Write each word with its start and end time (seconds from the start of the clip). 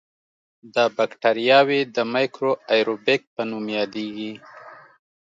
دا 0.73 0.85
بکټریاوې 0.97 1.81
د 1.95 1.97
میکرو 2.13 2.51
آئیروبیک 2.71 3.21
په 3.35 3.41
نوم 3.49 3.65
یادیږي. 3.77 4.31